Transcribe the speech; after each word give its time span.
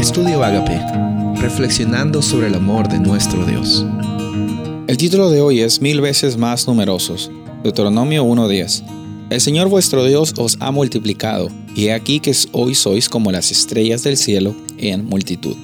Estudio 0.00 0.42
Agape, 0.42 0.80
reflexionando 1.42 2.22
sobre 2.22 2.46
el 2.46 2.54
amor 2.54 2.88
de 2.88 2.98
nuestro 2.98 3.44
Dios. 3.44 3.84
El 4.86 4.96
título 4.96 5.28
de 5.28 5.42
hoy 5.42 5.60
es 5.60 5.82
Mil 5.82 6.00
veces 6.00 6.38
más 6.38 6.66
numerosos, 6.66 7.30
Deuteronomio 7.62 8.24
1.10. 8.24 8.82
El 9.28 9.40
Señor 9.42 9.68
vuestro 9.68 10.02
Dios 10.06 10.32
os 10.38 10.56
ha 10.60 10.70
multiplicado, 10.70 11.50
y 11.74 11.88
he 11.88 11.92
aquí 11.92 12.18
que 12.18 12.34
hoy 12.52 12.74
sois 12.74 13.10
como 13.10 13.30
las 13.30 13.50
estrellas 13.50 14.02
del 14.02 14.16
cielo 14.16 14.56
en 14.78 15.04
multitud. 15.04 15.54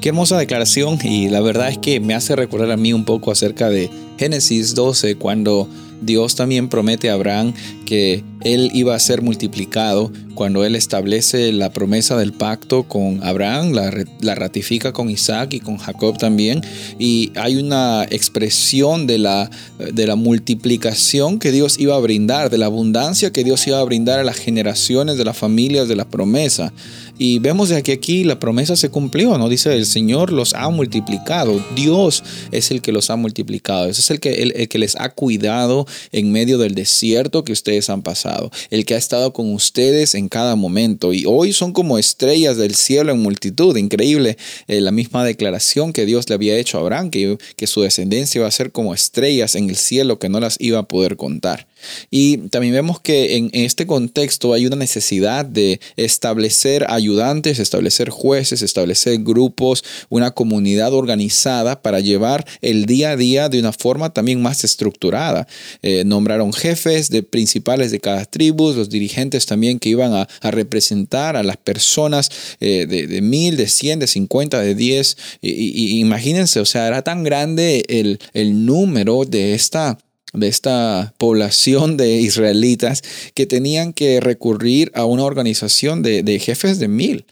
Qué 0.00 0.08
hermosa 0.08 0.36
declaración 0.36 0.98
y 1.04 1.28
la 1.28 1.40
verdad 1.40 1.68
es 1.68 1.78
que 1.78 2.00
me 2.00 2.14
hace 2.14 2.34
recordar 2.34 2.72
a 2.72 2.76
mí 2.76 2.92
un 2.92 3.04
poco 3.04 3.30
acerca 3.30 3.70
de 3.70 3.90
Génesis 4.18 4.74
12 4.74 5.14
cuando 5.18 5.68
Dios 6.00 6.34
también 6.34 6.68
promete 6.68 7.10
a 7.10 7.14
Abraham 7.14 7.54
que 7.88 8.22
él 8.42 8.70
iba 8.74 8.94
a 8.94 8.98
ser 8.98 9.22
multiplicado 9.22 10.12
cuando 10.34 10.64
él 10.64 10.76
establece 10.76 11.50
la 11.52 11.72
promesa 11.72 12.16
del 12.16 12.32
pacto 12.32 12.84
con 12.84 13.24
Abraham, 13.24 13.72
la, 13.72 14.34
ratifica 14.36 14.92
con 14.92 15.10
Isaac 15.10 15.54
y 15.54 15.60
con 15.60 15.78
Jacob 15.78 16.16
también, 16.16 16.60
y 16.98 17.32
hay 17.34 17.56
una 17.56 18.04
expresión 18.08 19.08
de 19.08 19.18
la, 19.18 19.50
de 19.78 20.06
la 20.06 20.14
multiplicación 20.14 21.40
que 21.40 21.50
Dios 21.50 21.80
iba 21.80 21.96
a 21.96 21.98
brindar, 21.98 22.50
de 22.50 22.58
la 22.58 22.66
abundancia 22.66 23.32
que 23.32 23.42
Dios 23.42 23.66
iba 23.66 23.80
a 23.80 23.84
brindar 23.84 24.20
a 24.20 24.24
las 24.24 24.36
generaciones 24.36 25.16
de 25.16 25.24
las 25.24 25.36
familias 25.36 25.88
de 25.88 25.96
la 25.96 26.04
promesa. 26.04 26.72
Y 27.20 27.40
vemos 27.40 27.68
de 27.68 27.82
que 27.82 27.90
aquí 27.90 28.22
la 28.22 28.38
promesa 28.38 28.76
se 28.76 28.90
cumplió, 28.90 29.36
¿no? 29.38 29.48
Dice, 29.48 29.74
el 29.74 29.86
Señor 29.86 30.30
los 30.30 30.54
ha 30.54 30.68
multiplicado, 30.68 31.60
Dios 31.74 32.22
es 32.52 32.70
el 32.70 32.80
que 32.80 32.92
los 32.92 33.10
ha 33.10 33.16
multiplicado, 33.16 33.86
ese 33.86 34.02
es 34.02 34.10
el 34.12 34.20
que, 34.20 34.34
el 34.34 34.68
que 34.68 34.78
les 34.78 34.94
ha 34.94 35.08
cuidado 35.08 35.84
en 36.12 36.30
medio 36.30 36.58
del 36.58 36.76
desierto 36.76 37.42
que 37.42 37.50
ustedes 37.50 37.77
han 37.88 38.02
pasado, 38.02 38.50
el 38.70 38.84
que 38.84 38.94
ha 38.94 38.98
estado 38.98 39.32
con 39.32 39.54
ustedes 39.54 40.14
en 40.14 40.28
cada 40.28 40.56
momento. 40.56 41.12
Y 41.12 41.24
hoy 41.26 41.52
son 41.52 41.72
como 41.72 41.98
estrellas 41.98 42.56
del 42.56 42.74
cielo 42.74 43.12
en 43.12 43.20
multitud. 43.20 43.76
Increíble 43.76 44.36
eh, 44.66 44.80
la 44.80 44.90
misma 44.90 45.24
declaración 45.24 45.92
que 45.92 46.06
Dios 46.06 46.28
le 46.28 46.34
había 46.34 46.56
hecho 46.56 46.78
a 46.78 46.80
Abraham, 46.80 47.10
que, 47.10 47.38
que 47.56 47.66
su 47.66 47.82
descendencia 47.82 48.40
iba 48.40 48.48
a 48.48 48.50
ser 48.50 48.72
como 48.72 48.94
estrellas 48.94 49.54
en 49.54 49.70
el 49.70 49.76
cielo 49.76 50.18
que 50.18 50.28
no 50.28 50.40
las 50.40 50.56
iba 50.60 50.80
a 50.80 50.88
poder 50.88 51.16
contar. 51.16 51.67
Y 52.10 52.38
también 52.48 52.74
vemos 52.74 53.00
que 53.00 53.36
en 53.36 53.50
este 53.52 53.86
contexto 53.86 54.52
hay 54.52 54.66
una 54.66 54.76
necesidad 54.76 55.44
de 55.44 55.80
establecer 55.96 56.86
ayudantes, 56.88 57.58
establecer 57.58 58.10
jueces, 58.10 58.62
establecer 58.62 59.18
grupos, 59.18 59.84
una 60.08 60.30
comunidad 60.32 60.92
organizada 60.94 61.82
para 61.82 62.00
llevar 62.00 62.46
el 62.60 62.86
día 62.86 63.10
a 63.10 63.16
día 63.16 63.48
de 63.48 63.60
una 63.60 63.72
forma 63.72 64.12
también 64.12 64.40
más 64.40 64.64
estructurada. 64.64 65.46
Eh, 65.82 66.04
nombraron 66.04 66.52
jefes 66.52 67.10
de 67.10 67.22
principales 67.22 67.90
de 67.90 68.00
cada 68.00 68.24
tribu, 68.24 68.72
los 68.72 68.88
dirigentes 68.88 69.46
también 69.46 69.78
que 69.78 69.90
iban 69.90 70.12
a, 70.14 70.28
representar 70.50 71.36
a 71.36 71.42
las 71.42 71.56
personas 71.56 72.30
eh, 72.60 72.86
de, 72.86 73.20
mil, 73.20 73.56
de 73.56 73.68
cien, 73.68 73.98
de 73.98 74.06
cincuenta, 74.06 74.60
de 74.60 74.74
diez. 74.74 75.16
Y, 75.40 76.00
imagínense, 76.00 76.60
o 76.60 76.64
sea, 76.64 76.86
era 76.86 77.02
tan 77.02 77.22
grande 77.22 77.84
el, 77.88 78.18
el 78.32 78.64
número 78.66 79.24
de 79.24 79.54
esta 79.54 79.98
de 80.32 80.48
esta 80.48 81.14
población 81.18 81.96
de 81.96 82.16
israelitas 82.20 83.02
que 83.34 83.46
tenían 83.46 83.92
que 83.92 84.20
recurrir 84.20 84.90
a 84.94 85.04
una 85.04 85.24
organización 85.24 86.02
de, 86.02 86.38
jefes 86.38 86.78
de 86.78 86.88
mil. 86.88 87.24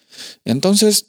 Entonces, 0.44 1.06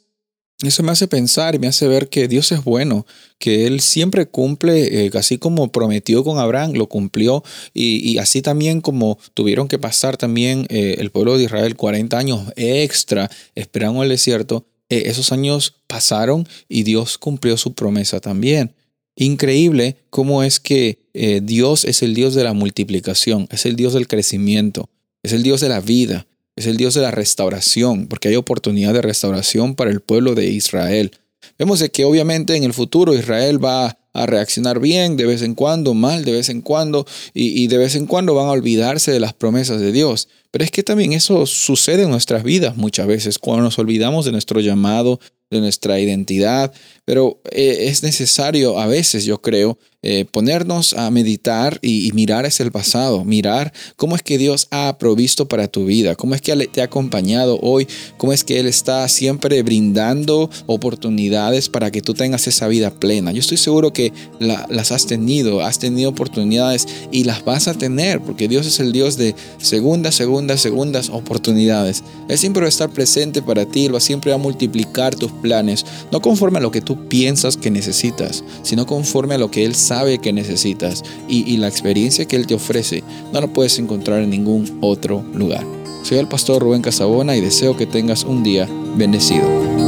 eso 0.64 0.82
me 0.82 0.92
hace 0.92 1.08
pensar 1.08 1.54
y 1.54 1.60
me 1.60 1.68
hace 1.68 1.88
ver 1.88 2.10
que 2.10 2.28
Dios 2.28 2.52
es 2.52 2.64
bueno, 2.64 3.06
que 3.38 3.68
Él 3.68 3.80
siempre 3.80 4.26
cumple, 4.26 5.06
eh, 5.06 5.12
así 5.14 5.38
como 5.38 5.72
prometió 5.72 6.24
con 6.24 6.40
Abraham, 6.40 6.74
lo 6.74 6.88
cumplió, 6.88 7.44
y, 7.74 8.18
así 8.18 8.42
también 8.42 8.82
como 8.82 9.20
tuvieron 9.36 9.68
que 9.68 9.78
pasar 9.78 10.18
también 10.18 10.66
eh, 10.70 10.96
el 10.98 11.12
pueblo 11.12 11.38
de 11.38 11.44
Israel 11.44 11.76
40 11.76 12.18
años 12.18 12.54
extra 12.56 13.30
esperando 13.54 14.02
el 14.02 14.10
desierto, 14.10 14.66
eh, 14.90 15.04
esos 15.08 15.32
años 15.32 15.76
pasaron 15.86 16.48
y 16.70 16.84
Dios 16.84 17.18
cumplió 17.18 17.58
su 17.58 17.74
promesa 17.74 18.20
también. 18.20 18.74
Increíble 19.16 19.98
cómo 20.10 20.44
es 20.44 20.60
que 20.60 21.00
eh, 21.20 21.42
Dios 21.44 21.84
es 21.84 22.04
el 22.04 22.14
Dios 22.14 22.36
de 22.36 22.44
la 22.44 22.54
multiplicación, 22.54 23.48
es 23.50 23.66
el 23.66 23.76
Dios 23.76 23.94
del 23.94 24.08
crecimiento, 24.08 24.90
es 25.24 25.34
el 25.34 25.42
Dios 25.42 25.62
de 25.62 25.70
la 25.70 25.82
vida, 25.82 26.28
es 26.56 26.68
el 26.68 26.78
Dios 26.78 26.94
de 26.94 27.02
la 27.02 27.10
restauración, 27.10 28.06
porque 28.06 28.28
hay 28.30 28.36
oportunidad 28.36 28.94
de 28.94 29.02
restauración 29.02 29.74
para 29.74 29.90
el 29.90 30.02
pueblo 30.02 30.36
de 30.36 30.46
Israel. 30.46 31.12
Vemos 31.58 31.84
que 31.92 32.06
obviamente 32.06 32.56
en 32.56 32.64
el 32.64 32.74
futuro 32.74 33.16
Israel 33.16 33.64
va 33.64 33.98
a 34.14 34.26
reaccionar 34.28 34.80
bien 34.80 35.18
de 35.18 35.26
vez 35.26 35.42
en 35.42 35.56
cuando, 35.56 35.96
mal 35.96 36.24
de 36.24 36.34
vez 36.34 36.50
en 36.50 36.62
cuando, 36.62 37.08
y, 37.34 37.64
y, 37.64 37.68
de 37.68 37.80
vez 37.80 37.96
en 37.96 38.06
cuando 38.06 38.36
van 38.36 38.48
a 38.48 38.52
olvidarse 38.52 39.12
de 39.12 39.20
las 39.20 39.34
promesas 39.34 39.82
de 39.82 39.92
Dios. 39.92 40.28
Pero 40.52 40.64
es 40.64 40.70
que 40.70 40.84
también 40.84 41.14
eso 41.14 41.48
sucede 41.48 42.04
en 42.04 42.12
nuestras 42.12 42.44
vidas 42.44 42.78
muchas 42.78 43.08
veces, 43.08 43.40
cuando 43.40 43.64
nos 43.64 43.80
olvidamos 43.80 44.26
de 44.26 44.32
nuestro 44.32 44.60
llamado, 44.60 45.20
de 45.50 45.62
nuestra 45.62 46.00
identidad, 46.00 46.74
pero 47.06 47.42
eh, 47.52 47.88
es 47.88 48.04
necesario 48.04 48.80
a 48.80 48.88
veces, 48.88 49.26
yo 49.26 49.42
creo, 49.42 49.80
eh, 50.04 50.26
ponernos 50.32 50.94
a 50.94 51.10
meditar 51.10 51.80
y, 51.82 52.12
mirar 52.14 52.46
hacia 52.46 52.64
el 52.64 52.72
pasado, 52.72 53.26
mirar 53.26 53.74
cómo 53.96 54.16
es 54.16 54.22
que 54.22 54.38
Dios 54.38 54.68
ha 54.70 54.96
provisto 55.00 55.48
para 55.48 55.68
tu 55.68 55.86
vida, 55.86 56.16
cómo 56.16 56.36
es 56.36 56.42
que 56.42 56.56
te 56.68 56.82
ha 56.82 56.86
acompañado 56.86 57.58
hoy, 57.64 57.88
cómo 58.18 58.32
es 58.32 58.44
que 58.44 58.60
Él 58.60 58.68
está 58.68 59.08
siempre 59.08 59.64
brindando 59.64 60.52
oportunidades 60.68 61.68
para 61.68 61.90
que 61.90 62.04
tú 62.04 62.14
tengas 62.14 62.48
esa 62.48 62.68
vida 62.68 62.92
plena. 62.92 63.32
Yo 63.32 63.40
estoy 63.40 63.58
seguro 63.58 63.92
que 63.92 64.14
las 64.40 64.92
has 64.92 65.08
tenido, 65.08 65.62
has 65.62 65.80
tenido 65.80 66.12
oportunidades 66.12 66.88
y 67.12 67.24
las 67.24 67.44
vas 67.44 67.68
a 67.68 67.74
tener, 67.74 68.22
porque 68.22 68.48
Dios 68.48 68.68
es 68.68 68.80
el 68.80 68.92
Dios 68.92 69.18
de 69.18 69.34
segundas, 69.58 70.14
segundas, 70.14 70.62
segundas 70.62 71.10
oportunidades. 71.10 72.04
Él 72.30 72.38
siempre 72.38 72.62
va 72.62 72.68
a 72.68 72.70
estar 72.70 72.92
presente 72.92 73.42
para 73.42 73.66
ti, 73.66 73.88
va 73.88 74.00
siempre 74.00 74.32
a 74.32 74.38
multiplicar 74.38 75.16
tus 75.16 75.32
planes, 75.32 75.88
no 76.12 76.22
conforme 76.22 76.60
a 76.60 76.62
lo 76.62 76.70
que 76.70 76.82
tú 76.82 77.08
piensas 77.08 77.58
que 77.58 77.72
necesitas, 77.72 78.44
sino 78.62 78.86
conforme 78.86 79.34
a 79.34 79.38
lo 79.40 79.50
que 79.50 79.66
Él 79.66 79.76
sabe 79.88 80.20
que 80.20 80.34
necesitas 80.34 81.04
y, 81.28 81.58
la 81.58 81.68
experiencia 81.68 82.26
que 82.26 82.36
Él 82.36 82.46
te 82.46 82.54
ofrece 82.54 83.04
no 83.34 83.42
la 83.42 83.48
puedes 83.48 83.80
encontrar 83.80 84.22
en 84.22 84.30
ningún 84.30 84.78
otro 84.82 85.24
lugar. 85.34 85.66
Soy 86.04 86.18
el 86.18 86.28
pastor 86.28 86.62
Rubén 86.62 86.82
Casabona 86.82 87.36
y 87.36 87.42
deseo 87.42 87.76
que 87.76 87.86
tengas 87.86 88.24
un 88.24 88.44
día 88.44 88.68
bendecido. 88.96 89.87